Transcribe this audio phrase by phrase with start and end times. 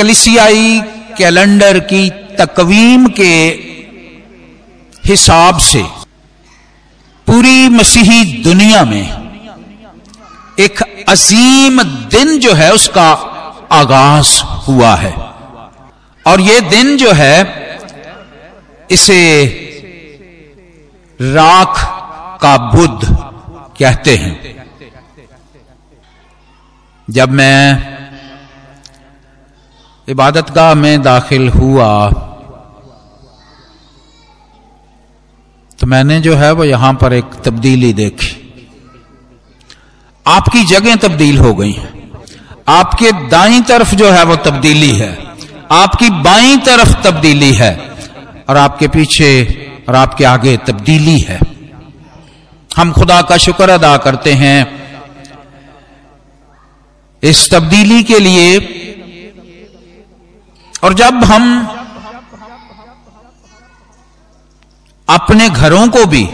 [0.00, 0.80] कलिसियाई
[1.18, 3.32] calendar की तकवीम के
[5.04, 5.82] हिसाब से
[7.26, 9.04] पूरी मसीही दुनिया में
[10.58, 13.10] एक अजीम दिन जो है उसका
[13.72, 15.12] आगाज़ हुआ है।
[16.26, 17.36] और ये दिन जो है,
[18.90, 19.20] इसे
[21.20, 21.74] राख
[22.42, 23.16] का बुद्ध
[23.78, 24.66] कहते हैं।
[27.10, 27.90] जब मैं
[30.10, 32.08] इबादतगाह में दाखिल हुआ।
[35.80, 38.64] तो मैंने जो है वो यहाँ पर एक तब्दीली देखी।
[40.26, 42.10] आपकी जगह तब्दील हो गई हैं।
[42.68, 45.18] आपके दाई तरफ़ जो है वो तब्दीली है।
[45.72, 47.90] आपकी बाई तरफ़ तब्दीली है।
[48.48, 49.44] और आपके पीछे
[49.88, 51.40] और आपके आगे तब्दीली है।
[52.76, 54.80] हम खुदा का शुक्र अदा करते हैं।
[57.22, 58.76] इस तब्दीली के लिए
[60.82, 61.44] और जब हम
[65.08, 66.24] अपने घरों को भी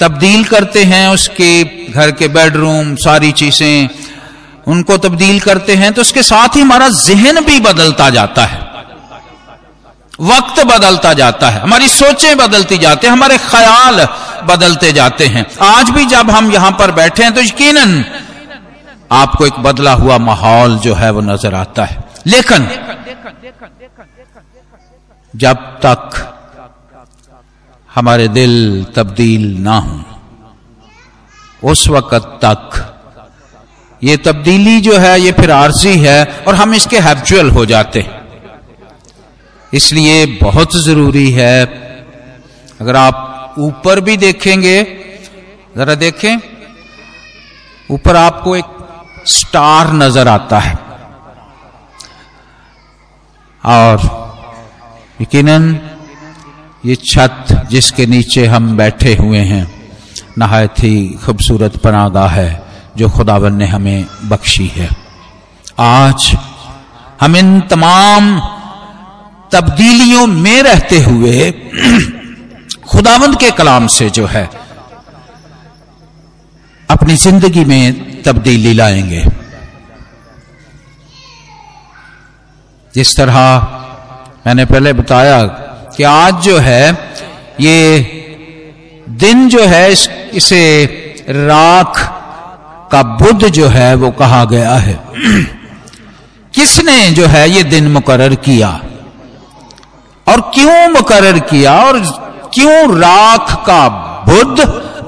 [0.00, 3.88] तब्दील करते हैं, उसके घर के बेडरूम, सारी चीज़ें
[4.66, 8.66] उनको तब्दील करते हैं तो उसके साथ ही हमारा जहन भी बदलता जाता है।
[10.22, 14.06] वक्त बदलता जाता है। हमारी सोचें बदलती जाती हैं, हमारे ख्याल
[14.46, 18.04] बदलते जाते हैं। आज भी जब हम यहाँ पर बैठे हैं तो यकीनन
[19.12, 22.68] आपको एक बदला हुआ माहौल जो है वो नज़र आता है। लेकिन
[25.34, 26.14] जब तक
[27.90, 30.04] हमारे दिल तब्दील ना हो,
[31.62, 32.84] उस वक्त तक
[34.02, 38.16] ये तब्दीली जो है, ये फिर आरजी है और हम इसके हैबचुअल हो जाते हैं।
[39.72, 41.64] इसलिए बहुत ज़रूरी है,
[42.80, 44.82] अगर आप ऊपर भी देखेंगे,
[45.76, 46.38] जरा देखें,
[47.90, 48.64] ऊपर आपको एक
[49.28, 50.76] स्टार नज़र आता है।
[53.64, 54.26] और
[55.20, 55.80] यकीनन,
[56.86, 59.92] ये छत जिसके नीचे हम बैठे हुए हैं,
[60.38, 62.66] नहायत ही खूबसूरत पनागाह है,
[62.96, 64.88] जो खुदावन ने हमें बख्शी है।
[65.80, 66.36] आज
[67.20, 68.40] हम इन तमाम
[69.52, 71.50] तब्दीलियों में रहते हुए
[72.88, 74.50] खुदावंद के कलाम से जो है,
[76.90, 79.24] अपनी ज़िंदगी में तब्दीली लाएँगे।
[82.94, 83.34] जिस तरह
[84.48, 85.44] मैंने पहले बताया
[85.96, 87.12] कि आज जो है
[87.60, 87.98] ये
[89.08, 90.84] दिन जो है इस, इसे
[91.30, 92.08] राख
[92.92, 95.00] का बुद्ध जो है वो कहा गया है।
[96.54, 98.80] किसने जो है ये दिन मुकरर किया?
[100.28, 101.72] और क्यों मुकरर किया?
[101.72, 102.00] और
[102.54, 103.88] क्यों राख का
[104.28, 104.60] बुद्ध?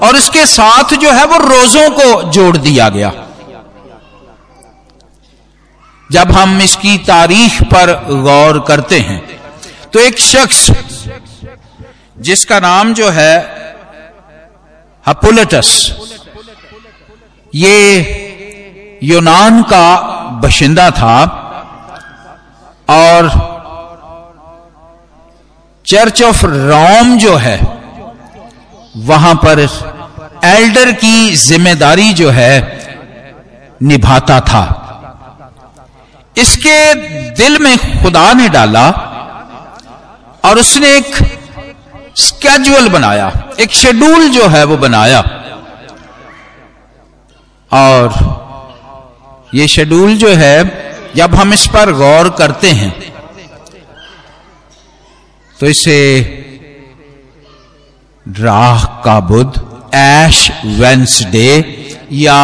[0.03, 3.11] और इसके साथ जो है वो रोजों को जोड़ दिया गया।
[6.11, 9.19] जब हम इसकी तारीख पर गौर करते हैं
[9.93, 10.65] तो एक शख्स,
[12.19, 13.35] जिसका नाम जो है
[15.05, 15.69] हपुलटस
[17.53, 17.77] ये
[19.03, 19.85] यूनान का
[20.43, 21.15] बशिंदा था
[22.89, 23.29] और
[25.85, 27.57] चर्च ऑफ़ रोम जो है,
[29.05, 29.59] वहाँ पर
[30.45, 32.53] एल्डर की ज़िम्मेदारी जो है
[33.81, 34.63] निभाता था।
[36.35, 36.93] इसके
[37.35, 38.89] दिल में खुदा ने डाला
[40.45, 41.15] और उसने एक
[42.17, 45.19] स्केजुअल बनाया, एक शेड्यूल जो है वो बनाया।
[47.71, 50.57] और ये शेड्यूल जो है,
[51.15, 52.91] जब हम इस पर गौर करते हैं
[55.55, 55.99] तो इसे
[58.25, 59.59] राह का बुध
[59.95, 61.51] ऐश वेंसडे
[62.11, 62.39] या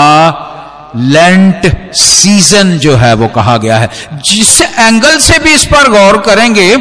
[0.98, 3.90] लेंट सीज़न जो है वो कहा गया है।
[4.26, 6.74] जिस एंगल से भी इस पर गौर करेंगे,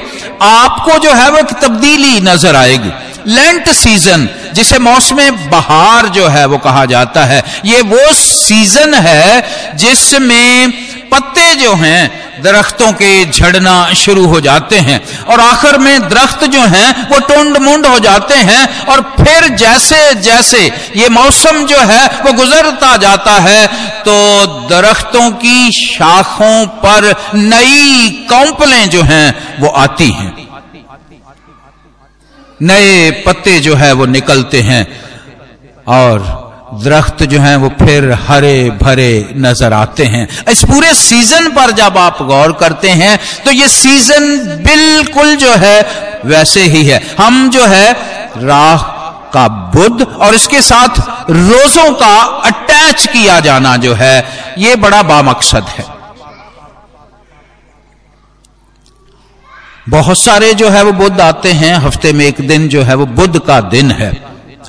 [0.42, 2.92] आपको जो है वो एक तब्दीली नज़र आएगी।
[3.26, 5.16] लेंट सीज़न जिसे मौसम
[5.50, 10.70] बहार जो है वो कहा जाता है, ये वो सीज़न है जिसमें
[11.10, 16.60] पत्ते जो हैं दरख्तों के झड़ना शुरू हो जाते हैं और आखिर में दरख्त जो
[16.66, 20.64] हैं, वो टुंड मुंड हो जाते हैं और फिर जैसे जैसे
[20.96, 23.66] ये मौसम जो है, वो गुजरता जाता है
[24.02, 24.14] तो
[24.68, 30.34] दरख्तों की शाखों पर नई कौंपलें जो हैं, वो आती हैं।
[32.60, 34.86] नए पत्ते जो है, वो निकलते हैं
[35.88, 41.70] और दरख्त जो हैं वो फिर हरे भरे नज़र आते हैं। इस पूरे सीज़न पर
[41.72, 44.24] जब आप गौर करते हैं तो ये सीज़न
[44.64, 45.80] बिल्कुल जो है
[46.24, 47.92] वैसे ही है। हम जो है
[48.38, 48.82] राह
[49.32, 50.98] का बुद्ध और इसके साथ
[51.30, 52.16] रोजों का
[52.46, 54.24] अटैच किया जाना जो है,
[54.58, 55.84] ये बड़ा बामकसद है।
[59.88, 63.06] बहुत सारे जो है वो बुद्ध आते हैं, हफ़्ते में एक दिन जो है वो
[63.06, 64.12] बुद्ध का दिन है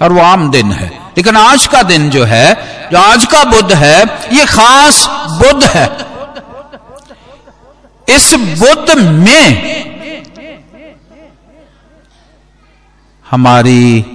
[0.02, 2.56] और वो आम दिन है। लेकिन आज का दिन जो है,
[2.92, 4.04] जो आज का बुद्ध है,
[4.34, 5.88] ये खास बुद्ध है।
[8.16, 9.48] इस बुद्ध में
[13.30, 14.06] हमारी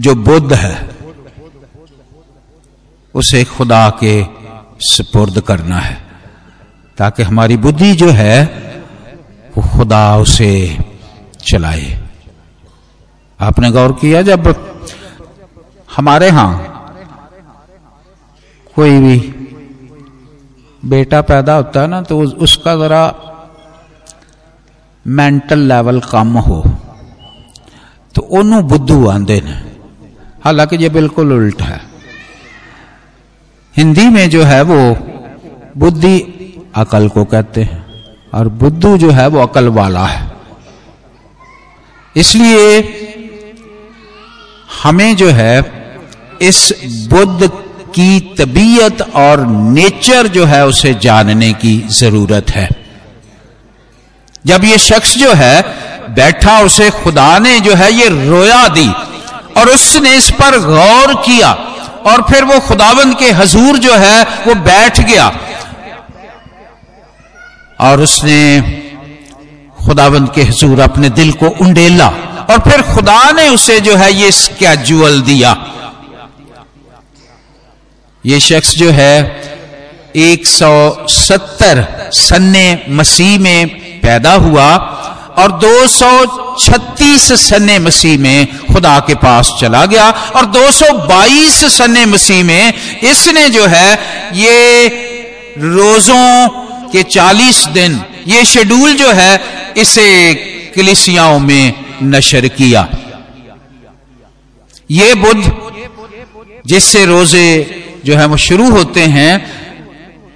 [0.00, 0.90] जो बुद्ध है,
[3.14, 4.24] उसे खुदा के
[4.80, 6.02] सुपुर्द करना है,
[6.98, 8.44] ताकि हमारी बुद्धि जो है,
[9.56, 10.78] वो खुदा उसे
[11.48, 12.08] चलाए।
[13.40, 14.42] आपने गौर किया जब
[15.88, 16.50] हमारे यहाँ
[18.76, 19.16] कोई भी
[20.82, 23.02] बेटा पैदा होता है ना तो उसका जरा
[25.04, 26.62] मेंटल लेवल कम हो।
[28.14, 29.54] तो ओनू बुद्धू आंदे ने।
[30.44, 31.80] हालाँकि ये बिल्कुल उल्ट है।
[33.74, 34.78] हिंदी में जो है वो
[35.76, 36.16] बुद्धि
[36.76, 37.84] अकल को कहते हैं,
[38.34, 40.30] और बुद्धू जो है वो अकल वाला है।
[42.16, 42.80] इसलिए
[44.82, 45.72] हमें जो है,
[46.42, 46.72] इस
[47.10, 47.50] बुद्ध
[47.94, 52.68] की तबीयत और नेचर जो है, उसे जानने की ज़रूरत है।
[54.46, 55.62] जब ये शख्स जो है,
[56.14, 58.88] बैठा, उसे खुदा ने जो है, ये रोया दी,
[59.56, 61.50] और उसने इस पर गौर किया,
[62.06, 65.32] और फिर वो खुदावंद के हजूर जो है, वो बैठ गया,
[67.80, 68.60] और उसने
[69.86, 72.12] खुदावंद के हजूर अपने दिल को उंडेला।
[72.50, 75.56] और फिर खुदा ने उसे जो है ये स्कैजुअल दिया?
[78.26, 79.14] ये शख्स जो है
[80.16, 83.68] 170 सन्ने मसीह में
[84.00, 84.68] पैदा हुआ
[85.38, 92.72] और 236 सन्ने मसीह में खुदा के पास चला गया और 222 सन्ने मसीह में
[93.02, 93.92] इसने जो है
[94.34, 94.88] ये
[95.58, 96.48] रोजों
[96.88, 99.40] के 40 दिन, ये शेड्यूल जो है
[99.76, 100.08] इसे
[100.78, 102.88] कलिसियाओं में नशर किया।
[104.90, 105.42] ये बुद्ध
[106.66, 107.46] जिससे रोज़े
[108.04, 109.32] जो है वो शुरू होते हैं,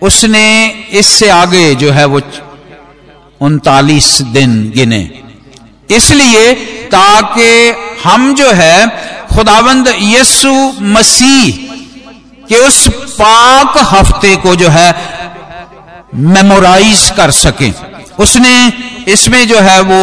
[0.03, 0.47] उसने
[0.93, 2.21] इससे आगे जो है वो
[3.41, 5.01] उनतालीस दिन गिने।
[5.91, 6.53] इसलिए
[6.87, 7.51] ताकि
[8.05, 8.87] हम जो है,
[9.35, 11.51] खुदावंद यसु मसीह
[12.49, 12.87] के उस
[13.21, 14.91] पाक हफ़्ते को जो है,
[16.15, 17.73] मेमोराइज कर सकें।
[18.19, 18.55] उसने
[19.09, 20.03] इसमें जो है वो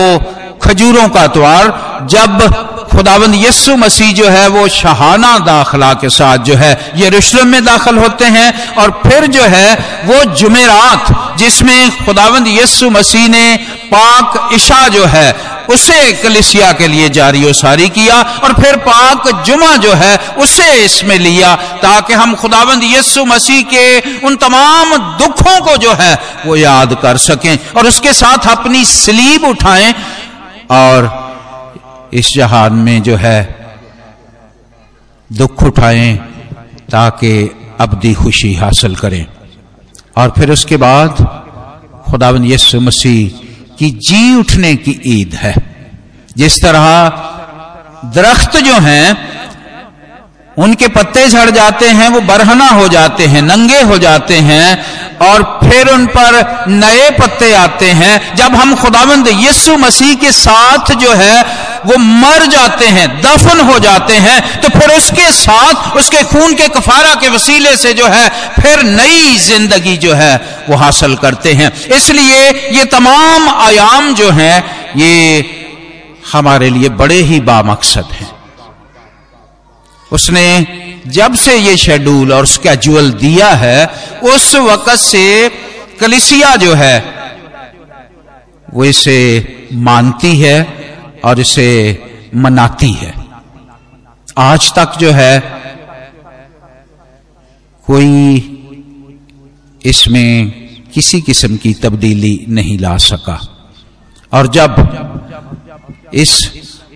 [0.64, 1.68] खजूरों का त्वार
[2.10, 7.66] जब खुदावंद यस्सु मसीह जो है वो शहाना दाखला के साथ जो है यरूशलेम में
[7.66, 9.74] दाखिल होते हैं और फिर जो है
[10.06, 13.46] वो जुमेरात, जिसमें खुदावंद यस्सु मसीह ने
[13.92, 15.32] पाक इशा जो है,
[15.70, 21.18] उसे कलिसिया के लिए जारी सारी किया और फिर पाक जुमा जो है, उसे इसमें
[21.20, 26.14] लिया ताकि हम खुदावंद यस्सु मसीह के उन तमाम दुखों को जो है,
[26.46, 29.94] वो याद कर सकें और उसके साथ अपनी स्लीब उठाएँ
[30.72, 33.40] और इस जहान में जो है,
[35.30, 36.16] दुख उठाएँ
[36.92, 37.34] ताकि
[37.80, 39.26] अबदी खुशी हासिल करें।
[40.18, 41.18] और फिर उसके बाद
[42.10, 43.49] खुदावन यसु मसीह
[43.80, 45.56] की जी उठने की ईद है।
[46.38, 47.10] जिस तरह
[48.06, 49.30] दरख्त जो हैं,
[50.58, 54.86] उनके पत्ते झड़ जाते हैं, वो बरहना हो जाते हैं, नंगे हो जाते हैं,
[55.18, 60.92] और फिर उन पर नए पत्ते आते हैं। जब हम खुदावंद यीशु मसीह के साथ
[60.96, 61.46] जो है
[61.86, 66.68] वो मर जाते हैं, दफन हो जाते हैं तो फिर उसके साथ, उसके खून के
[66.70, 70.36] कफारा के वसीले से जो है, फिर नई ज़िंदगी जो है,
[70.70, 74.64] वो हासिल करते हैं। इसलिए ये तमाम आयाम जो हैं,
[74.96, 75.46] ये
[76.32, 78.32] हमारे लिए बड़े ही बामकसद हैं।
[80.12, 80.46] उसने
[81.08, 83.86] जब से ये शेड्यूल और स्केजुअल दिया है,
[84.26, 85.28] उस वक्त से
[86.00, 86.98] कलिसिया जो है,
[88.74, 89.18] वो इसे
[89.74, 90.58] मानती है
[91.26, 91.68] और इसे
[92.36, 93.14] मनाती है।
[94.38, 95.40] आज तक जो है,
[97.88, 98.56] कोई
[99.82, 100.52] इसमें
[100.94, 103.40] किसी किस्म की तब्दीली नहीं ला सका।
[104.32, 104.76] और जब
[106.14, 106.32] इस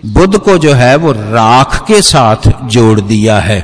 [0.05, 3.61] बुद्ध को जो है, वो राख के साथ जोड़ दिया है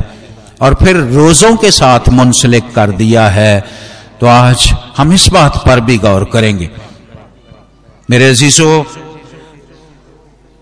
[0.62, 3.60] और फिर रोजों के साथ मुंसलिक कर दिया है
[4.22, 6.70] तो आज हम इस बात पर भी गौर करेंगे।
[8.10, 8.84] मेरे अजीजों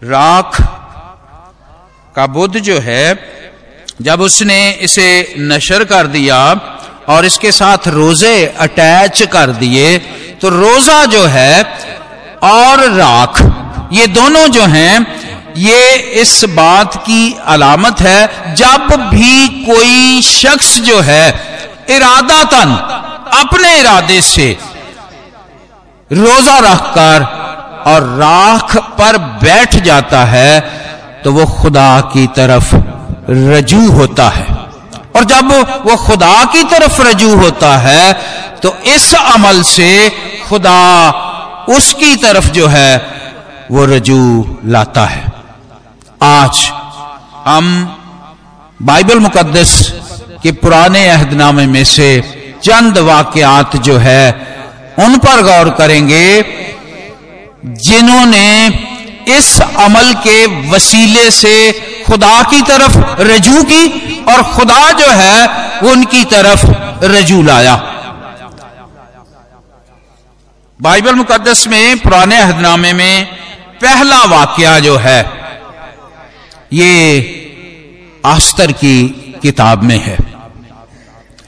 [0.01, 0.58] राख
[2.16, 3.06] का बुद्ध जो है,
[4.01, 6.38] जब उसने इसे नशर कर दिया
[7.10, 9.98] और इसके साथ रोज़े अटैच कर दिए
[10.42, 11.63] तो रोजा जो है
[12.46, 13.42] और राख,
[13.94, 14.96] ये दोनों जो हैं,
[15.58, 21.30] ये इस बात की अलामत है, जब भी कोई शख्स जो है,
[21.89, 22.75] इरादातन,
[23.38, 24.51] अपने इरादे से
[26.12, 27.37] रोजा रखकर
[27.88, 30.60] और राख पर बैठ जाता है
[31.24, 32.75] तो वो खुदा की तरफ़
[33.29, 34.46] रजू होता है।
[35.15, 35.51] और जब
[35.86, 38.13] वो खुदा की तरफ़ रजू होता है
[38.63, 39.91] तो इस अमल से
[40.50, 40.79] खुदा
[41.70, 42.91] उसकी तरफ़ जो है,
[43.72, 45.24] वो रजू लाता है।
[46.24, 46.60] आज
[47.46, 47.65] हम
[48.82, 49.72] बाइबल मुकद्दस
[50.44, 52.10] के पुराने अहदनामे में से
[52.63, 54.24] चंद वाक्यात जो है,
[55.00, 56.24] उन पर गौर करेंगे।
[57.66, 58.68] जिन्होंने
[59.38, 61.72] इस अमल के वसीले से
[62.08, 63.86] खुदा की तरफ़ रजू की
[64.24, 65.48] और खुदा जो है
[65.80, 66.66] उनकी तरफ़
[67.06, 67.76] रजू लाया।
[70.82, 73.26] बाइबल मुकदस में, पुराने हदनामे में
[73.82, 75.32] पहला वाक्य जो है,
[76.74, 77.34] ये
[78.26, 79.08] आस्तर की
[79.42, 80.18] किताब में है।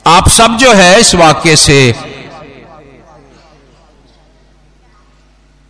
[0.07, 1.95] आप सब जो है इस वाक्य से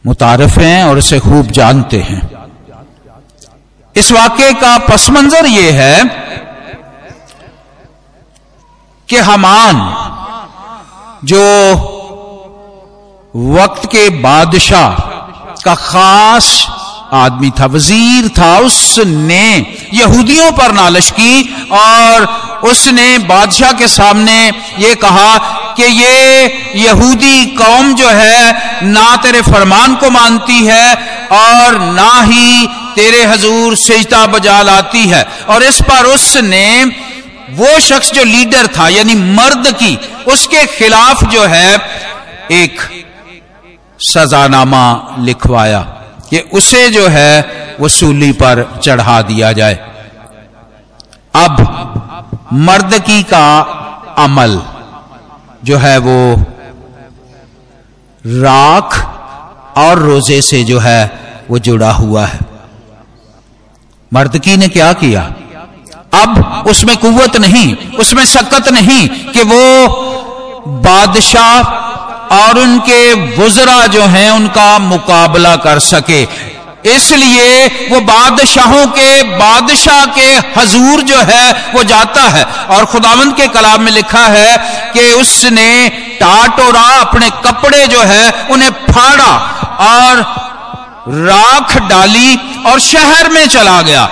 [0.10, 2.22] मुतारफ हैं और इसे खूब जानते हैं।
[3.96, 6.04] इस वाक्य का पस मंजर यह है
[9.10, 9.76] कि हमान,
[11.26, 11.44] जो
[13.54, 15.00] वक्त के बादशाह
[15.64, 16.48] का खास
[17.14, 22.26] आदमी था, वज़ीर था, उसने यहूदियों पर नालश की और
[22.64, 24.38] उसने बादशाह के सामने
[24.80, 25.38] ये कहा
[25.76, 30.96] कि ये यहूदी कौम जो है, ना तेरे फरमान को मानती है
[31.32, 36.86] और ना ही तेरे हजूर सेजता बजा लाती है। और इस पर उसने
[37.50, 39.96] वो शख्स जो लीडर था, यानी मर्द की,
[40.28, 41.78] उसके खिलाफ जो है,
[42.52, 42.82] एक
[44.00, 45.99] सजानामा लिखवाया।
[46.30, 49.76] कि उसे जो है वसूली पर चढ़ा दिया जाए।
[51.36, 51.56] अब
[52.54, 53.60] मर्द की का
[54.18, 54.62] अमल
[55.64, 56.36] जो है वो
[58.26, 58.98] राख
[59.78, 61.20] और रोज़े से जो है
[61.50, 62.40] वो जुड़ा हुआ है।
[64.14, 65.22] मर्दकी ने क्या किया?
[66.14, 69.88] अब उसमें कुवत नहीं, उसमें सकत नहीं कि वो
[70.68, 71.89] बादशाह
[72.32, 76.50] और उनके बुजरा जो हैं, उनका मुकाबला कर सके।
[76.86, 83.48] इसलिए वो बादशाहों के, बादशाह के हजूर जो है, वो जाता है। और खुदावंद के
[83.48, 84.58] कलाम में लिखा है
[84.94, 89.38] कि उसने टाटोरा अपने कपड़े जो है, उन्हें फाड़ा
[89.80, 90.22] और
[91.08, 94.10] राख डाली और शहर में चला गया।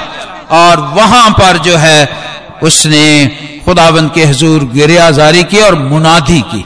[0.52, 2.18] और वहाँ पर जो है,
[2.64, 3.26] उसने
[3.66, 6.66] खुदावंद के हजूर गिरिया जारी की और मुनादी की।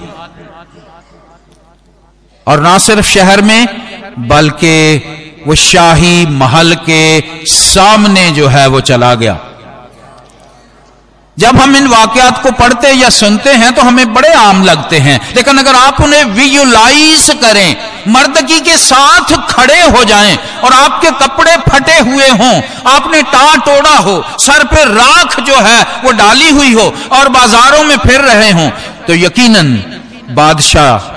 [2.47, 3.67] और ना सिर्फ़ शहर में,
[4.27, 7.01] बल्कि वो शाही महल के
[7.47, 9.39] सामने जो है वो चला गया।
[11.37, 15.19] जब हम इन वाकयात को पढ़ते या सुनते हैं तो हमें बड़े आम लगते हैं।
[15.35, 17.75] लेकिन अगर आप उन्हें विजुलाइज करें,
[18.07, 23.95] मर्दगी के साथ खड़े हो जाएँ और आपके कपड़े फटे हुए हों, आपने टा टोड़ा
[23.97, 28.51] हो, सर पे राख जो है वो डाली हुई हो और बाजारों में फिर रहे
[28.51, 28.69] हों
[29.07, 29.73] तो यकीनन
[30.35, 31.09] बादशाह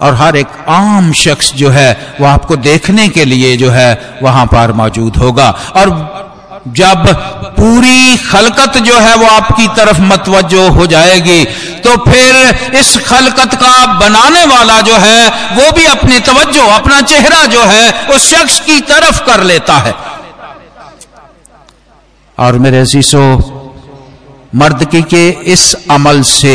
[0.00, 1.90] और हर एक आम शख्स जो है
[2.20, 5.90] वह आपको देखने के लिए जो है, वहाँ पर मौजूद होगा। और
[6.68, 7.06] जब
[7.56, 11.44] पूरी खलकत जो है, वो आपकी तरफ़ मतवजो हो जाएगी
[11.84, 17.44] तो फिर इस खलकत का बनाने वाला जो है, वो भी अपनी तवज्जो, अपना चेहरा
[17.46, 19.94] जो है, उस शख्स की तरफ़ कर लेता है।
[22.38, 23.24] और मेरे शीशो
[24.54, 26.54] मर्दकी के इस अमल से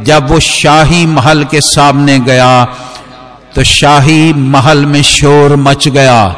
[0.00, 2.64] जब वो शाही महल के सामने गया
[3.54, 6.36] तो शाही महल में शोर मच गया।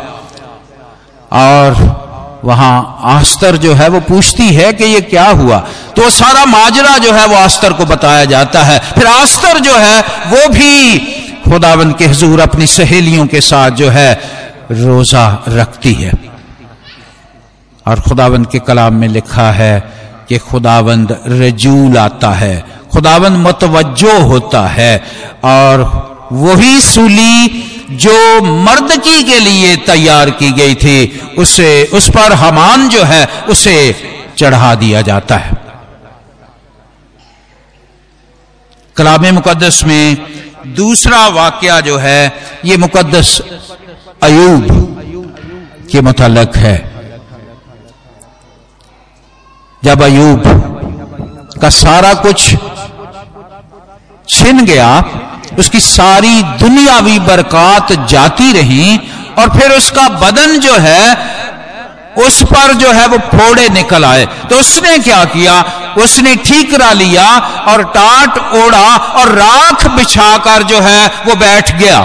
[1.32, 2.00] और
[2.44, 5.58] वहाँ आस्तर जो है, वो पूछती है कि ये क्या हुआ?
[5.96, 10.00] तो सारा माजरा जो है, वो आस्तर को बताया जाता है। फिर आस्तर जो है,
[10.00, 10.98] वो भी
[11.50, 14.20] खुदावंद के हजूर अपनी सहेलियों के साथ जो है,
[14.70, 16.12] रोजा रखती है।
[17.86, 19.92] और खुदावंद के कलाम में लिखा है
[20.28, 25.04] कि खुदावंद रजूल आता है। खुदावन मतवजो होता है
[25.44, 26.00] और
[26.32, 27.48] वही सूली
[27.90, 33.96] जो मर्दकी के लिए तैयार की गई थी, उसे, उस पर हमान जो है, उसे
[34.38, 35.52] चढ़ा दिया जाता है।
[38.96, 40.16] कलाम मुकदस में
[40.66, 42.32] दूसरा वाक्य जो है,
[42.64, 43.42] ये मुकदस
[44.22, 44.66] अयूब
[45.92, 46.90] के मुतलक है।
[49.84, 50.42] जब अयूब
[51.62, 52.54] का सारा कुछ
[54.30, 54.88] छिन गया,
[55.58, 58.96] उसकी सारी दुनियावी बरकत जाती रही
[59.38, 61.40] और फिर उसका बदन जो है,
[62.18, 65.60] उस पर जो है वो फोड़े निकल आए। तो उसने क्या किया?
[65.98, 67.26] उसने ठीकरा लिया
[67.68, 72.00] और टाट ओढ़ा और राख बिछाकर जो है वो बैठ गया।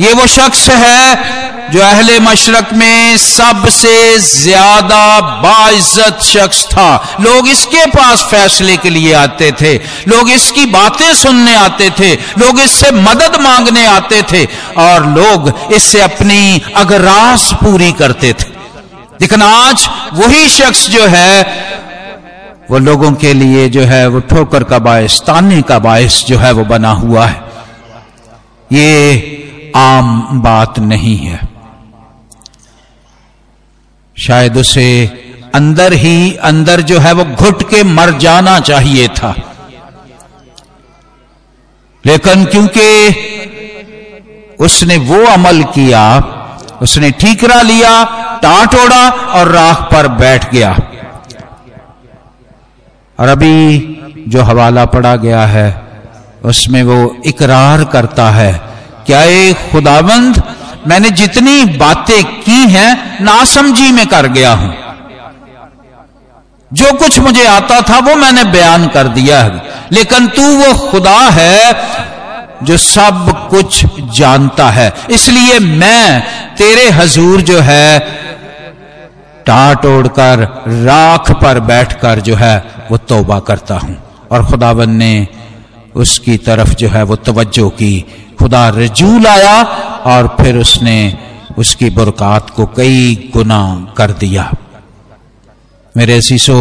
[0.00, 7.84] ये वो शख्स है जो अहले मशरक में सबसे ज़्यादा बाइज्जत शख्स था। लोग इसके
[7.86, 9.74] पास फैसले के लिए आते थे।
[10.08, 14.44] लोग इसकी बातें सुनने आते थे। लोग इससे मदद मांगने आते थे।
[14.76, 18.48] और लोग इससे अपनी अगरास पूरी करते थे।
[19.20, 21.42] लेकिन आज वही शख्स जो है,
[22.70, 26.52] वो लोगों के लिए जो है, वो ठोकर का बायस, ताने का बायस जो है,
[26.52, 27.42] वो बना हुआ है।
[28.70, 29.36] ये
[29.76, 31.48] आम बात नहीं है।
[34.18, 35.06] शायद उसे
[35.54, 39.34] अंदर ही अंदर जो है वो घुट के मर जाना चाहिए था।
[42.06, 43.08] लेकिन क्योंकि
[44.60, 46.18] उसने वो अमल किया,
[46.82, 48.04] उसने ठीकरा लिया,
[48.42, 50.76] टाट ओढ़ा और राख पर बैठ गया।
[53.20, 53.78] और अभी
[54.28, 55.82] जो हवाला पड़ा गया है,
[56.44, 58.69] उसमें वो इकरार करता है।
[59.10, 60.42] क्या ये खुदाबंद?
[60.88, 64.76] मैंने जितनी बातें की हैं, नासमझी में कर गया हूँ।
[66.72, 69.62] जो कुछ मुझे आता था, वो मैंने बयान कर दिया है।
[69.92, 71.74] लेकिन तू वो खुदा है,
[72.62, 73.86] जो सब कुछ
[74.18, 76.20] जानता है। इसलिए मैं
[76.56, 77.98] तेरे हजूर जो है
[79.46, 85.28] टाट ओढ़कर, राख पर बैठकर जो है, वो तौबा करता हूँ। और खुदावन ने
[85.96, 89.62] उसकी तरफ़ जो है, वो तवज्जो की। खुदा रजूल आया
[90.06, 90.98] और फिर उसने
[91.58, 93.62] उसकी बुरकात को कई गुना
[93.96, 94.50] कर दिया।
[95.94, 96.60] मेरे सीसो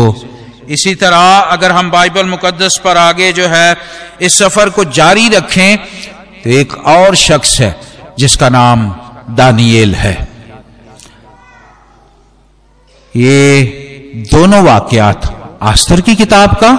[0.69, 1.17] इसी तरह
[1.50, 3.77] अगर हम बाइबल मुकदस पर आगे जो है,
[4.21, 5.77] इस सफ़र को जारी रखें
[6.43, 7.75] तो एक और शख्स है,
[8.19, 8.89] जिसका नाम
[9.36, 10.13] दानियल है।
[13.13, 16.71] ये दोनों वाक्यात आस्तर की किताब का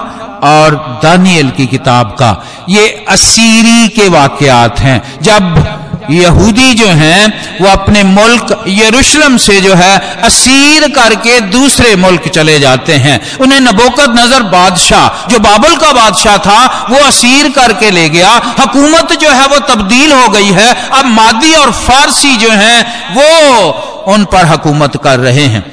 [0.43, 5.77] और दानियल की किताब का, ये असीरी के वाक्यात हैं। जब
[6.11, 12.59] यहूदी जो हैं, वो अपने मुल्क यरूशलेम से जो है, असीर करके दूसरे मुल्क चले
[12.59, 18.09] जाते हैं। उन्हें नबोकत नज़र बादशाह, जो बाबुल का बादशाह था, वो असीर करके ले
[18.09, 23.15] गया। हुकूमत जो है, वो तब्दील हो गई है। अब मादी और फारसी जो हैं,
[23.15, 25.65] वो उन पर हुकूमत कर रहे हैं।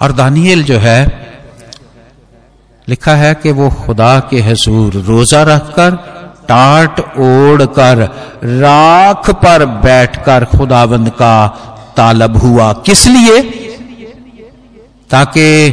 [0.00, 1.25] और दानियल जो है
[2.88, 5.90] लिखा है कि वो खुदा के हजूर, रोजा रखकर,
[6.48, 7.98] टाट ओढ़ कर
[8.44, 11.46] राख पर बैठकर खुदाबंद का
[11.96, 13.42] तालब हुआ। किस लिए?
[15.10, 15.70] ताकि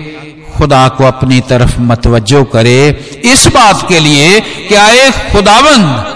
[0.58, 2.90] खुदा को अपनी तरफ़ मतवजो करे।
[3.26, 6.14] इस बात के लिए कि आए खुदाबंद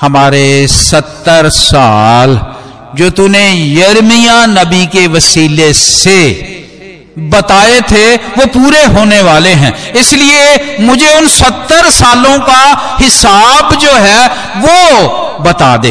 [0.00, 2.40] हमारे सत्तर साल
[2.94, 6.22] जो तूने यरमिया नबी के वसीले से
[7.30, 13.92] बताए थे, वो पूरे होने वाले हैं। इसलिए मुझे उन सत्तर सालों का हिसाब जो
[13.94, 14.26] है,
[14.58, 15.90] वो बता दे।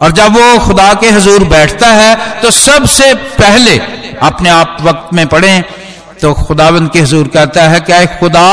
[0.00, 3.76] और जब वो खुदा के हजूर बैठता है तो सबसे पहले
[4.22, 5.62] अपने आप वक्त में पढ़ें
[6.20, 8.46] तो खुदाबंद के हजूर कहता है क्या खुदा,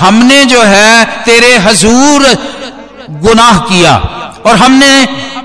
[0.00, 2.26] हमने जो है तेरे हजूर
[3.20, 3.94] गुनाह किया,
[4.46, 4.90] और हमने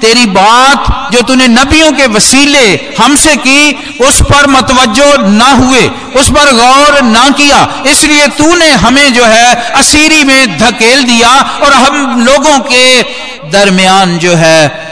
[0.01, 3.71] तेरी बात जो तूने नबियों के वसीले हमसे की,
[4.07, 5.87] उस पर मतवजो ना हुए,
[6.21, 11.29] उस पर गौर ना किया। इसलिए तूने हमें जो है, असीरी में धकेल दिया
[11.65, 13.03] और हम लोगों के
[13.49, 14.91] दरमियान जो है,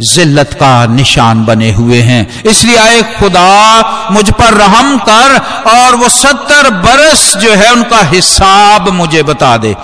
[0.00, 5.36] जिल्लत का निशान बने हुए हैं। इसलिए आए खुदा, मुझ पर रहम कर
[5.70, 9.74] और वो सत्तर बरस जो है, उनका हिसाब मुझे बता दे।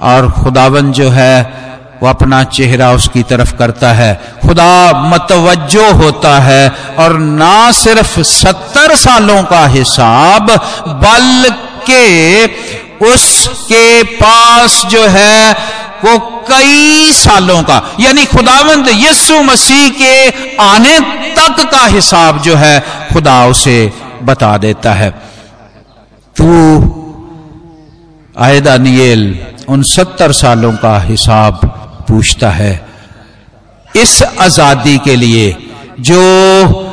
[0.00, 1.69] और खुदावन जो है
[2.02, 8.94] वो अपना चेहरा उसकी तरफ़ करता है। खुदा मतवजो होता है और ना सिर्फ़ सत्तर
[8.96, 10.50] सालों का हिसाब,
[11.04, 12.04] बल्कि
[13.06, 15.52] उसके पास जो है
[16.04, 20.14] वो कई सालों का। यानी खुदावंद यस्सु मसीह के
[20.62, 20.98] आने
[21.36, 22.80] तक का हिसाब जो है
[23.12, 25.10] खुदा उसे बता देता है।
[26.36, 26.48] तू
[28.38, 29.22] आयदा नियल
[29.68, 31.60] उन सत्तर सालों का हिसाब
[32.10, 32.72] पूछता है,
[33.94, 35.56] इस आज़ादी के लिए
[36.00, 36.86] जो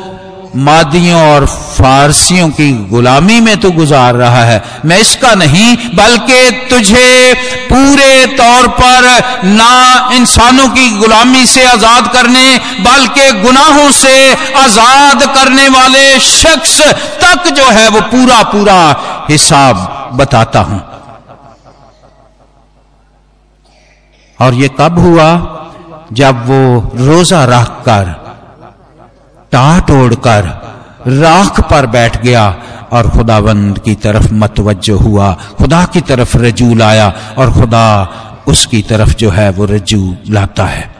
[0.56, 7.34] मादियों और फारसियों की गुलामी में तो गुजार रहा है, मैं इसका नहीं, बल्कि तुझे
[7.68, 9.06] पूरे तौर पर
[9.46, 14.16] ना इंसानों की गुलामी से आज़ाद करने, बल्कि गुनाहों से
[14.56, 16.80] आज़ाद करने वाले शख्स
[17.22, 18.80] तक जो है वो पूरा पूरा
[19.30, 20.82] हिसाब बताता हूँ।
[24.40, 25.28] और ये कब हुआ
[26.12, 28.14] जब वो रोजा रख कर
[29.52, 30.44] टाट ओढ़कर
[31.06, 32.44] राख पर बैठ गया
[32.92, 37.86] और खुदावंद की तरफ़ मतवजो हुआ। खुदा की तरफ़ रजू लाया और खुदा
[38.48, 40.90] उसकी तरफ़ जो है वो रजू लाता है।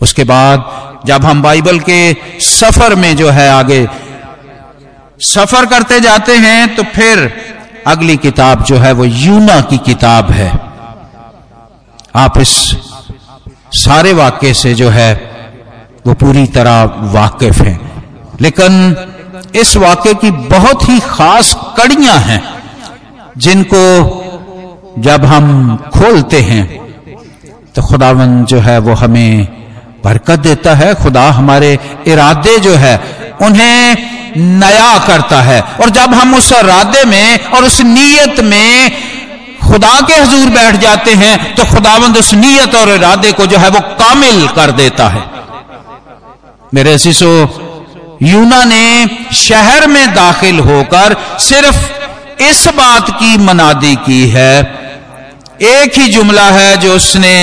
[0.00, 0.64] उसके बाद
[1.06, 3.88] जब हम बाइबल के सफ़र में जो है आगे
[5.20, 7.30] सफ़र करते जाते हैं तो फिर
[7.86, 10.65] अगली किताब जो है वो यूना की किताब है।
[12.16, 12.50] आप इस
[13.74, 15.12] सारे वाक्य से जो है,
[16.06, 17.78] वो पूरी तरह वाकिफ हैं।
[18.40, 18.96] लेकिन
[19.54, 22.42] इस वाक्य की बहुत ही खास कड़ियाँ हैं,
[23.36, 23.82] जिनको
[24.98, 26.64] जब हम खोलते हैं
[27.74, 29.44] तो खुदावन जो है, वो हमें
[30.04, 32.96] बरकत देता है। खुदा हमारे इरादे जो है,
[33.42, 33.96] उन्हें
[34.36, 38.90] नया करता है। और जब हम उस इरादे में और उस नीयत में
[39.66, 43.68] खुदा के हजूर बैठ जाते हैं तो खुदावंद उस नीयत और इरादे को जो है
[43.68, 45.24] वो कामिल कर देता है।
[46.74, 47.32] मेरे शिशो
[48.22, 54.54] यूना ने शहर में दाखिल होकर सिर्फ़ इस बात की मनादी की है।
[55.62, 57.36] एक ही जुमला है जो उसने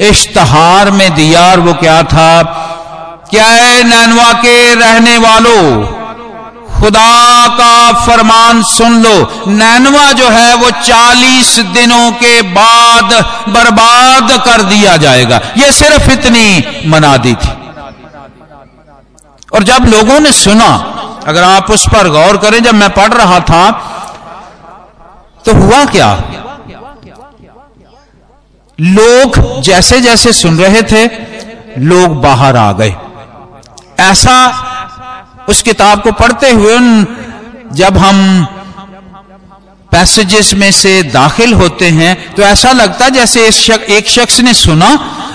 [0.00, 2.42] इश्तहार में दिया और वो क्या था?
[3.30, 6.03] क्या है नैनवा के रहने वालों?
[6.84, 13.12] खुदा का फरमान सुन लो। नैनवा जो है, वो चालीस दिनों के बाद
[13.48, 17.48] बर्बाद कर दिया जाएगा। ये सिर्फ़ इतनी मना दी थी।
[19.54, 20.68] और जब लोगों ने सुना,
[21.26, 23.70] अगर आप उस पर गौर करें, जब मैं पढ़ रहा था
[25.44, 26.12] तो हुआ क्या?
[28.78, 31.04] लोग जैसे जैसे सुन रहे थे,
[31.78, 32.94] लोग बाहर आ गए।
[34.00, 34.36] ऐसा
[35.48, 36.78] उस किताब को पढ़ते हुए
[37.72, 38.46] जब हम
[39.92, 43.46] पैसेजेस में से दाखिल होते हैं तो ऐसा लगता जैसे
[43.96, 44.88] एक शख्स ने सुना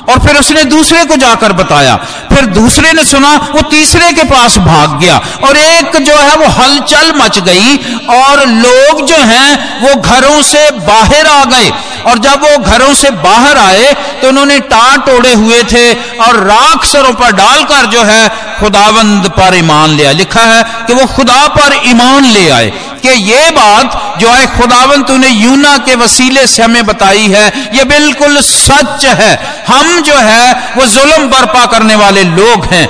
[0.10, 1.96] और फिर उसने दूसरे को जाकर बताया।
[2.30, 5.18] फिर दूसरे ने सुना, वो तीसरे के पास भाग गया
[5.48, 7.76] और एक जो है वो हलचल मच गई
[8.16, 11.70] और लोग जो हैं वो घरों से बाहर आ गए
[12.10, 16.86] और जब वो घरों से बाहर आए तो उन्होंने टाट ओढ़े हुए थे और राख
[16.86, 18.28] सरों पर डालकर जो है
[18.60, 22.70] खुदावंद पर ईमान लिया लिखा है कि वो खुदा पर ईमान ले आए
[23.04, 27.84] कि ये बात जो है खुदावन तूने यूना के वसीले से हमें बताई है, ये
[27.84, 29.36] बिल्कुल सच है।
[29.68, 32.88] हम जो है, वो जुल्म बर्पा करने वाले लोग हैं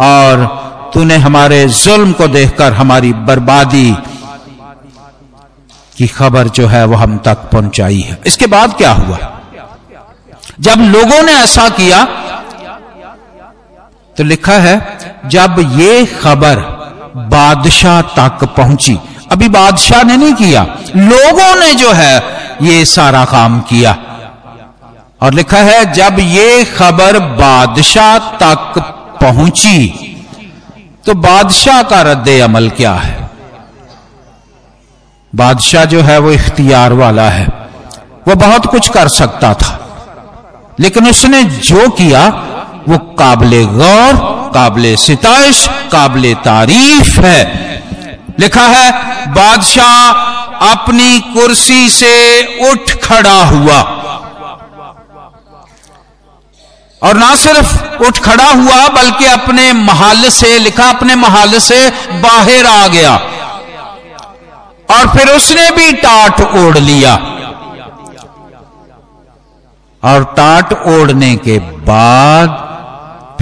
[0.00, 0.44] और
[0.94, 3.90] तूने हमारे जुल्म को देखकर हमारी बर्बादी
[5.98, 9.18] की खबर जो है वो हम तक पहुंचाई है। इसके बाद क्या हुआ?
[10.60, 11.98] जब लोगों ने ऐसा किया
[14.18, 14.76] तो लिखा है,
[15.26, 16.60] जब ये खबर
[17.28, 18.98] बादशाह तक पहुँची,
[19.32, 20.62] अभी बादशाह ने नहीं किया,
[20.96, 22.22] लोगों ने जो है,
[22.62, 23.96] ये सारा काम किया।
[25.20, 28.80] और लिखा है, जब ये खबर बादशाह तक
[29.20, 30.02] पहुँची
[31.04, 33.28] तो बादशाह का रद्द अमल क्या है?
[35.32, 37.46] बादशाह जो है, वो इख्तियार वाला है।
[38.26, 39.78] वो बहुत कुछ कर सकता था,
[40.80, 42.28] लेकिन उसने जो किया
[42.88, 44.16] वो काबले गौर,
[44.54, 47.66] काबले सिताइश, काबले तारीफ़ है।
[48.40, 48.92] लिखा है,
[49.32, 50.10] बादशाह
[50.72, 54.02] अपनी कुर्सी से उठ खड़ा हुआ।
[57.02, 62.66] और ना सिर्फ़ उठ खड़ा हुआ, बल्कि अपने महल से, लिखा अपने महल से बाहर
[62.66, 63.16] आ गया।
[64.90, 67.14] और फिर उसने भी टाट ओढ़ लिया।
[70.04, 72.65] और टाट ओढ़ने के बाद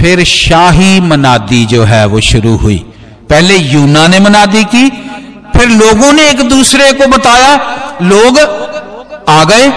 [0.05, 2.75] फिर शाही मनादी जो है वो शुरू हुई।
[3.29, 4.89] पहले यूना ने मनादी की,
[5.55, 7.55] फिर लोगों ने एक दूसरे को बताया,
[8.03, 8.37] लोग
[9.29, 9.67] आ गए,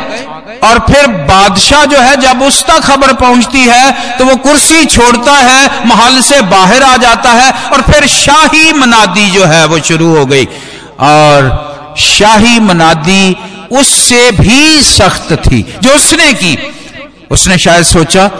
[0.62, 5.37] और फिर बादशाह जो है जब उस तक खबर पहुँचती है तो वो कुर्सी छोड़ता
[5.38, 10.14] है, महल से बाहर आ जाता है, और फिर शाही मनादी जो है वो शुरू
[10.17, 10.45] हो गई।
[11.03, 13.37] और शाही मनादी
[13.73, 16.57] उससे भी सख्त थी, जो उसने की।
[17.31, 18.31] उसने शायद सोचा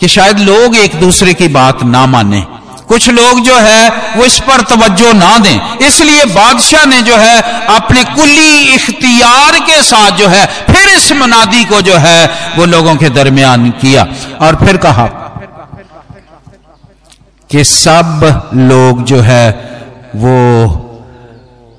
[0.00, 2.46] कि शायद लोग एक दूसरे की बात ना माने।
[2.88, 7.42] कुछ लोग जो है, वो इस पर तवज्जो ना दें। इसलिए बादशाह ने जो है,
[7.76, 12.96] अपने कुली इख्तियार के साथ जो है, फिर इस मनादी को जो है, वो लोगों
[12.96, 14.06] के दरमियान किया।
[14.40, 15.06] और फिर कहा
[17.50, 18.20] कि सब
[18.54, 19.50] लोग जो है,
[20.16, 20.74] वो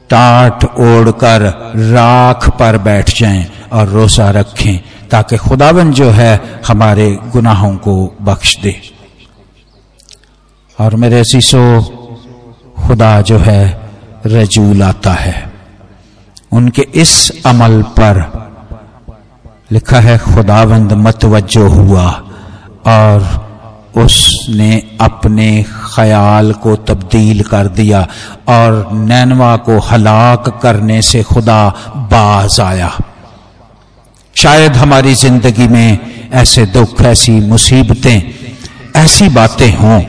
[0.09, 7.75] टाट ओढ़कर राख पर बैठ जाएँ और रोसा रखें। ताकि खुदावन जो है हमारे गुनाहों
[7.75, 8.81] को बख्श दे।
[10.79, 11.81] और मेरे शीशो
[12.87, 13.89] खुदा जो है
[14.25, 15.53] रजूल आता है।
[16.51, 18.39] उनके इस अमल पर
[19.71, 22.09] लिखा है, खुदावंद मतवजो हुआ
[22.87, 23.49] और
[23.97, 28.07] उसने अपने ख्याल को तब्दील कर दिया
[28.47, 32.99] और नैनवा को हलाक करने से खुदा बाज आया।
[34.41, 38.33] शायद हमारी ज़िंदगी में ऐसे दुख, ऐसी मुसीबतें,
[38.95, 40.01] ऐसी बातें हों।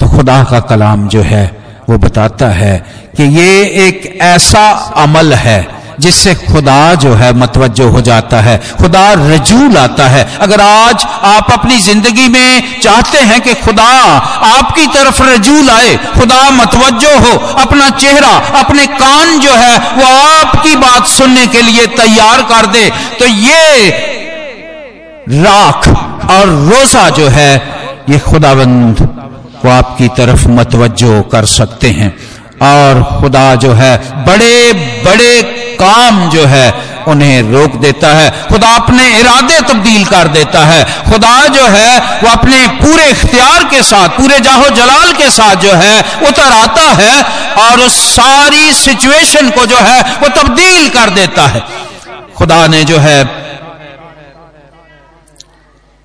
[0.00, 1.44] तो खुदा का कलाम जो है,
[1.88, 2.76] वो बताता है
[3.16, 9.12] कि ये एक ऐसा अमल है जिससे खुदा जो है मतवजो हो जाता है, खुदा
[9.14, 13.88] रजू लाता है। अगर आज आप अपनी ज़िंदगी में चाहते हैं कि खुदा
[14.48, 20.76] आपकी तरफ़ रजू लाए, खुदा मतवजो हो, अपना चेहरा, अपने कान जो है, वो आपकी
[20.78, 23.90] बात सुनने के लिए तैयार कर दे तो ये
[25.38, 25.88] राख
[26.30, 27.52] और रोजा जो है,
[28.10, 29.06] ये खुदाबंद
[29.62, 32.16] को आपकी तरफ़ मतवजो कर सकते हैं।
[32.64, 34.72] और खुदा जो है बड़े
[35.04, 35.32] बड़े
[35.80, 41.46] काम जो है, उन्हें रोक देता है। खुदा अपने इरादे तब्दील कर देता है। खुदा
[41.48, 46.00] जो है, वो अपने पूरे इख्तियार के साथ, पूरे जाहो जलाल के साथ जो है,
[46.28, 47.22] उतर आता है
[47.54, 51.62] और उस सारी सिचुएशन को जो है, वो तब्दील कर देता है।
[52.36, 53.48] खुदा ने जो है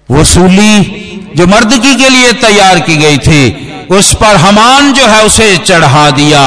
[0.09, 0.99] वसूली
[1.35, 3.41] जो मर्दगी के लिए तैयार की गई थी,
[3.91, 6.41] उस पर हमान जो है, उसे चढ़ा दिया।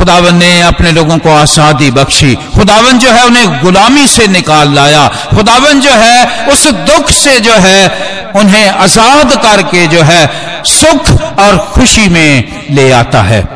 [0.00, 5.08] खुदावन ने अपने लोगों को आसादी बख्शी। खुदावन जो है उन्हें गुलामी से निकाल लाया।
[5.08, 7.88] खुदावन जो है, उस दुख से जो है,
[8.32, 10.30] उन्हें आज़ाद करके जो है,
[10.64, 13.48] सुख और खुशी में ले आता है।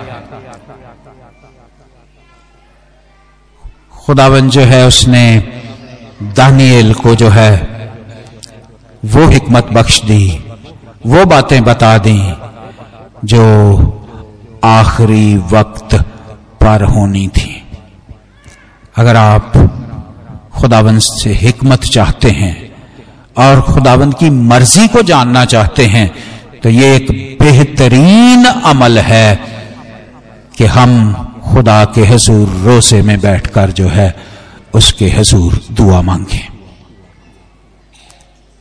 [4.07, 5.39] खुदावन जो है, उसने
[6.23, 7.53] दानियल को जो है,
[9.05, 10.45] वो हिकमत बख्श दी,
[11.07, 12.33] वो बातें बता दी,
[13.25, 13.45] जो
[14.65, 16.05] आखिरी वक्त
[16.65, 17.63] पर होनी थी।
[18.97, 19.53] अगर आप
[20.55, 22.55] खुदावंद से हिकमत चाहते हैं
[23.37, 26.11] और खुदावंद की मर्ज़ी को जानना चाहते हैं
[26.63, 29.35] तो ये एक बेहतरीन अमल है
[30.59, 31.13] कि हम
[31.45, 34.15] खुदा के हजूर रोसे में बैठकर जो है
[34.75, 36.43] उसके हजूर दुआ मांगे।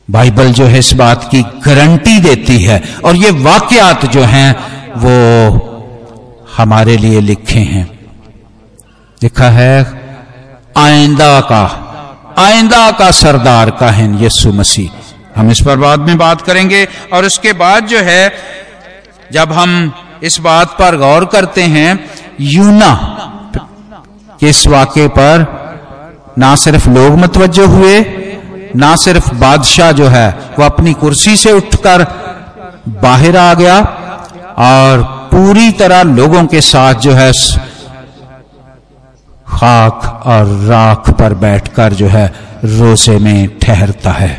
[0.08, 4.50] बाइबल जो है इस बात की गारंटी देती है और ये वाकयात जो हैं
[4.96, 5.16] वो
[6.56, 7.93] हमारे लिए लिखे हैं।
[9.24, 9.76] लिखा है,
[10.76, 11.64] आइंदा का
[12.38, 14.90] आइंदा का सरदार का है यस्सु मसीह।
[15.36, 18.32] हम इस पर बाद में बात करेंगे और उसके बाद जो है,
[19.32, 19.70] जब हम
[20.22, 22.10] इस बात पर गौर करते हैं,
[22.40, 22.90] यूना
[24.40, 25.46] के इस वाक्य पर?
[26.38, 27.98] ना सिर्फ़ लोग मतवजो हुए,
[28.76, 32.06] ना सिर्फ़ बादशाह जो है, वो अपनी कुर्सी से उठकर
[33.02, 33.78] बाहर आ गया
[34.60, 37.32] और पूरी तरह लोगों के साथ जो है
[39.64, 42.26] खाक और राख पर बैठकर जो है
[42.64, 44.32] रोज़े में ठहरता है।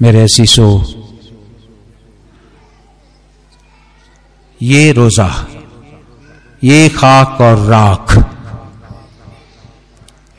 [0.00, 0.68] मेरे शीशो
[4.60, 5.28] ये रोजा,
[6.64, 8.16] ये खाक और राख,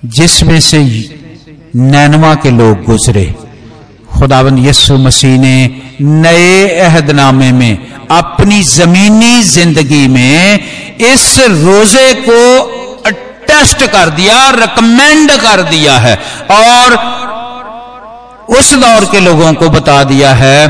[0.04, 0.84] जिसमें से
[1.76, 3.26] नैनवा के लोग गुजरे
[4.12, 5.56] खुदावन यस्सु मसीह ने
[6.02, 10.60] नए अहदनामे में अपनी जमीनी ज़िंदगी में
[11.06, 12.42] इस रोज़े को
[13.48, 16.16] टेस्ट कर दिया रिकमेंड कर दिया है
[16.52, 16.96] और
[18.50, 20.68] उस दौर के लोगों को बता दिया है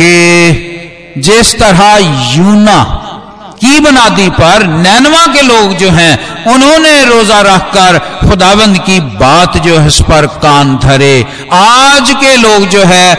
[0.00, 1.96] कि जिस तरह
[2.36, 3.00] यूना
[3.60, 7.98] की बुनियादी पर नैनवा के लोग जो हैं, उन्होंने रोजा रखकर
[8.28, 13.14] खुदाबंद की बात जो है, इस पर कान धरे। आज के लोग जो है,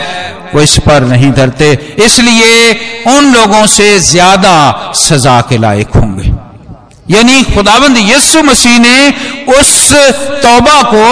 [0.56, 2.74] वो इस पर नहीं धरते। इसलिए
[3.08, 6.05] उन लोगों से ज़्यादा सजा के लायक होंगे
[7.06, 8.98] यानी खुदाबंद यस्सु मसीह ने
[9.54, 9.72] उस
[10.44, 11.04] तौबा को,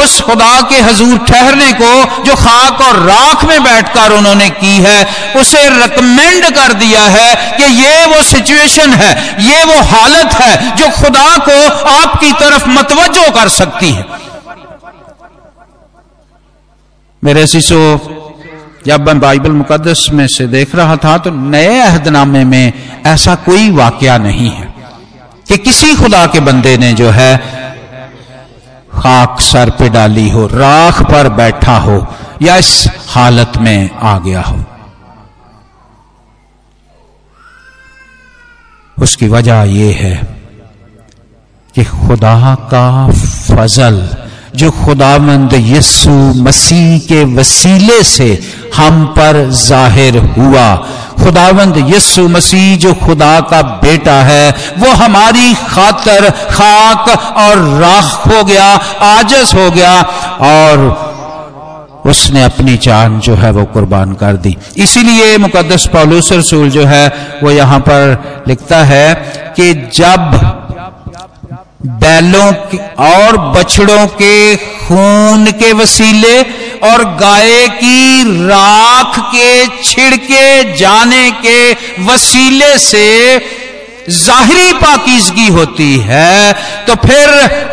[0.00, 1.90] उस खुदा के हजूर ठहरने को,
[2.24, 4.98] जो खाक और राख में बैठकर उन्होंने की है,
[5.36, 9.12] उसे रिकमेंड कर दिया है कि ये वो सिचुएशन है,
[9.44, 11.58] ये वो हालत है जो खुदा को
[11.90, 14.04] आपकी तरफ़ मतवजो कर सकती है।
[17.22, 17.76] मेरे शिशु
[18.86, 22.72] जब मैं बाइबल मुकदस में से देख रहा था तो नए अहदनामे में
[23.06, 24.74] ऐसा कोई वाकया नहीं है।
[25.48, 27.36] कि किसी खुदा के बंदे ने जो है
[28.98, 32.06] खाक सर पे डाली हो, राख पर बैठा हो,
[32.42, 34.64] या इस हालत में आ गया हो।
[38.98, 40.36] उसकी वजह यह है
[41.74, 44.25] कि खुदा का फजल
[44.56, 46.10] जो खुदामंद यस्सु
[46.42, 48.28] मसीह के वसीले से
[48.76, 50.68] हम पर ज़ाहिर हुआ।
[51.16, 58.42] खुदावंद यस्सु मसीह जो खुदा का बेटा है, वो हमारी खातर खाक और राख हो
[58.44, 58.66] गया,
[59.04, 60.00] आजस हो गया
[60.46, 61.04] और
[62.06, 67.06] उसने अपनी जान जो है वो कुर्बान कर दी। इसीलिए मुकदस पौलूस रसूल जो है,
[67.42, 69.14] वो यहाँ पर लिखता है
[69.56, 70.20] कि जब
[72.00, 72.48] बैलों
[73.06, 76.40] और बछड़ों के खून के वसीले
[76.88, 81.58] और गाय की राख के छिड़के जाने के
[82.04, 83.06] वसीले से
[84.08, 86.52] जाहरी पाकिजगी होती है
[86.86, 87.26] तो फिर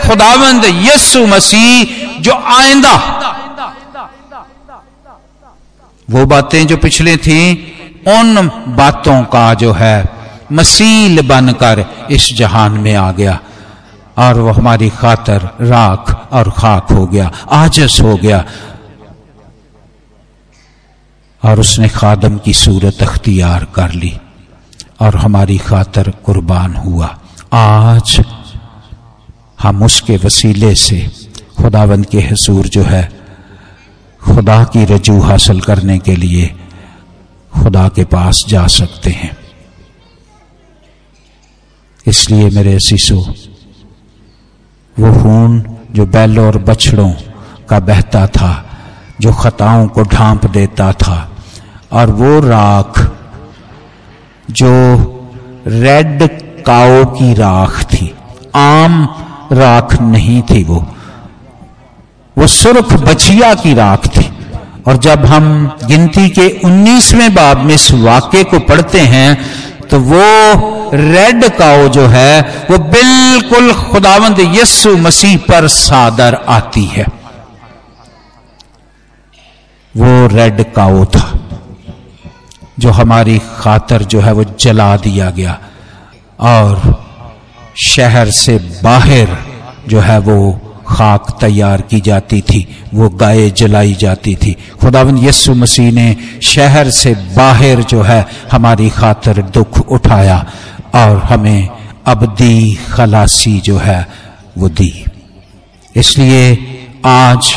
[0.07, 2.95] खुदावंद यस्सु मसीह जो आइंदा,
[6.07, 7.41] वो बातें जो पिछले थी,
[8.07, 9.97] उन बातों का जो है,
[10.51, 13.39] मसील बनकर इस जहान में आ गया।
[14.17, 18.45] और वो हमारी खातर राख और खाक हो गया, आजस हो गया।
[21.45, 24.17] और उसने खादम की सूरत अख्तियार कर ली
[24.99, 27.19] और हमारी खातर कुर्बान हुआ।
[27.53, 28.25] आज
[29.61, 31.11] हम उसके वसीले से
[31.57, 33.21] खुदावंद के हसूर जो है,
[34.21, 36.55] खुदा की रजू हासिल करने के लिए
[37.53, 39.37] खुदा के पास जा सकते हैं।
[42.07, 43.35] इसलिए मेरे शीशो
[44.99, 47.13] वो खून जो बैलों और बछड़ों
[47.69, 48.65] का बहता था,
[49.21, 51.31] जो खताओं को ढांप देता था।
[51.91, 53.11] और वो राख
[54.51, 54.71] जो
[55.67, 56.27] रेड
[56.63, 58.15] काओ की राख थी,
[58.55, 59.15] आम
[59.51, 60.87] राख नहीं थी वो।
[62.37, 64.37] वो सुर्ख बछिया की राख थी।
[64.87, 69.37] और जब हम गिनती के 19वें बाब में इस वाक्य को पढ़ते हैं
[69.93, 77.05] तो वो रेड काओ जो है, वो बिल्कुल खुदावंद यस्सु मसीह पर सादर आती है।
[79.95, 81.21] वो रेड काओ था,
[82.79, 85.57] जो हमारी खातर जो है वो जला दिया गया
[86.39, 86.81] और
[87.85, 89.37] शहर से बाहर
[89.87, 90.37] जो है वो
[90.87, 96.89] खाक तैयार की जाती थी, वो गाय जलाई जाती थी। खुदावंद यस्सु मसीह ने शहर
[96.89, 100.45] से बाहर जो है हमारी खातर दुख उठाया
[100.95, 101.69] और हमें
[102.07, 104.07] अबदी खलासी जो है
[104.57, 104.93] वो दी।
[105.95, 106.57] इसलिए
[107.05, 107.53] आज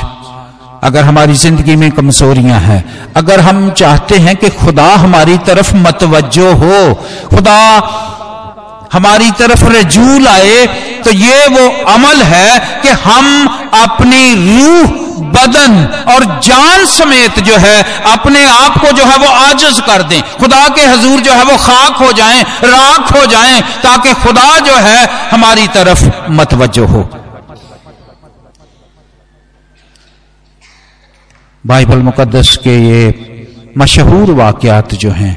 [0.85, 2.85] अगर हमारी ज़िंदगी में कमजोरियाँ हैं,
[3.17, 6.95] अगर हम चाहते हैं कि खुदा हमारी तरफ़ मतवजो हो,
[7.31, 7.59] खुदा
[8.97, 10.67] हमारी तरफ़ रजू लाए
[11.05, 13.27] तो ये वो अमल है कि हम
[13.77, 15.75] अपनी रूह, बदन
[16.09, 17.83] और जान समेत जो है,
[18.13, 21.57] अपने आप को जो है वो आजज कर दें। खुदा के हजूर जो है वो
[21.59, 27.09] खाक हो जाएँ, राख हो जाएँ, ताकि खुदा जो है हमारी तरफ़ मतवजो हो।
[31.65, 35.35] बाइबल मुकदस के ये मशहूर वाक्यात जो हैं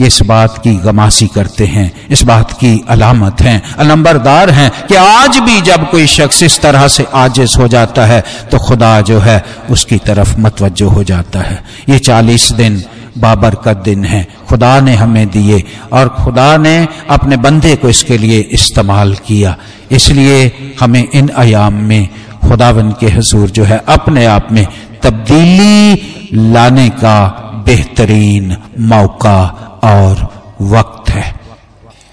[0.00, 4.94] ये इस बात की गमासी करते हैं, इस बात की अलामत हैं, अलंबरदार हैं कि
[4.94, 9.18] आज भी जब कोई शख्स इस तरह से आजिज हो जाता है तो खुदा जो
[9.18, 12.82] है, उसकी तरफ़ मतवजो हो जाता है। ये चालीस दिन
[13.18, 16.76] बाबर का दिन है। खुदा ने हमें दिए और खुदा ने
[17.10, 19.56] अपने बंदे को इसके लिए इस्तेमाल किया।
[19.90, 22.08] इसलिए हमें इन आयाम में
[22.48, 24.66] खुदावन के हजूर जो है, अपने आप में
[25.02, 27.18] तब्दीली लाने का
[27.66, 30.28] बेहतरीन मौका और
[30.62, 31.24] वक्त है।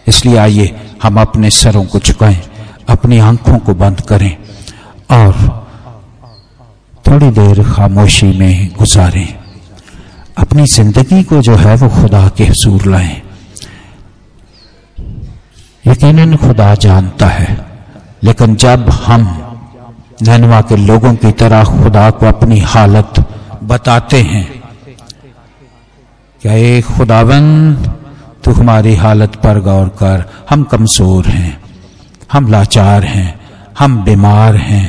[0.08, 2.42] इसलिए आइए हम अपने सरों को झुकाएँ,
[2.90, 4.36] अपनी आँखों को बंद करें
[5.12, 5.34] और
[7.06, 9.28] थोड़ी देर खामोशी में गुजारें।
[10.38, 13.22] अपनी ज़िंदगी को जो है वो खुदा के हसूर लाएँ।
[15.86, 17.58] यकीनन खुदा जानता है,
[18.24, 19.26] लेकिन जब हम
[20.22, 23.20] नैनवा के लोगों की तरह खुदा को अपनी हालत
[23.64, 24.46] बताते हैं
[26.42, 27.46] क्या एक खुदावन,
[28.44, 31.62] तू हमारी हालत पर गौर कर। हम कमज़ोर हैं,
[32.32, 33.40] हम लाचार हैं,
[33.80, 34.88] हम बीमार हैं।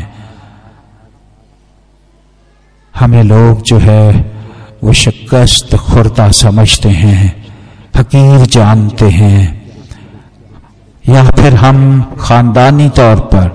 [2.94, 4.10] हमें लोग जो है,
[4.84, 7.46] वो शिकस्त, खुर्दा समझते हैं,
[7.96, 9.58] फकीर जानते हैं।
[11.08, 11.78] या फिर हम
[12.20, 13.46] खानदानी तौर पर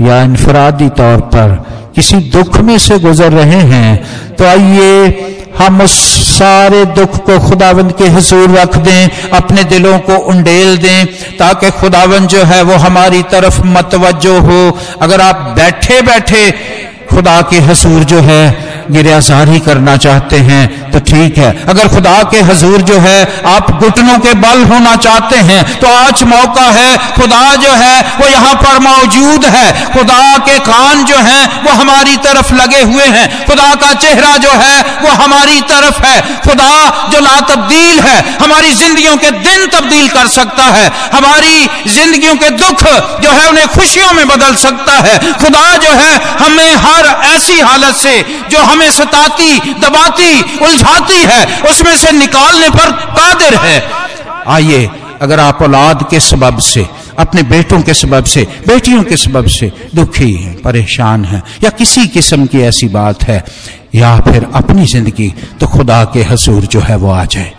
[0.00, 1.54] या इनफरादी तौर पर
[1.94, 5.92] किसी दुख में से गुजर रहे हैं तो आइए हम उस
[6.38, 11.06] सारे दुख को खुदावंद के हजूर रख दें, अपने दिलों को उंडेल दें,
[11.36, 16.50] ताकि खुदावंद जो है वो हमारी तरफ़ मतवजो हो। अगर आप बैठे बैठे
[17.10, 20.62] खुदा के हसूर जो है गिरजारी करना चाहते हैं
[20.92, 25.36] तो ठीक है। अगर खुदा के हजूर जो है, आप घुटनों के बल होना चाहते
[25.38, 30.58] हैं तो आज मौका है, खुदा जो है, वो यहाँ पर मौजूद है। खुदा के
[30.58, 35.10] कान जो है, वो हमारी तरफ़ लगे हुए हैं। खुदा का चेहरा जो है, वो
[35.22, 36.72] हमारी तरफ़ है। खुदा
[37.12, 42.50] जो ला तब्दील है, हमारी जिंदगियों के दिन तब्दील कर सकता है। हमारी जिंदगियों के
[42.50, 42.82] दुख
[43.20, 47.06] जो है, उन्हें खुशियों में बदल सकता है। खुदा जो है, हमें हर
[47.36, 48.20] ऐसी हालत से,
[48.50, 53.82] जो हमें सताती, दबाती, उलझाती है। उसमें से निकालने पर कादिर है।
[54.48, 54.90] आइए,
[55.22, 56.86] अगर आप औलाद के सबब से,
[57.18, 62.06] अपने बेटों के सबब से, बेटियों के सबब से दुखी हैं, परेशान हैं, या किसी
[62.06, 63.44] किस्म की ऐसी बात है,
[63.94, 67.53] या फिर अपनी ज़िंदगी तो खुदा के हजूर जो है वो आ जाए।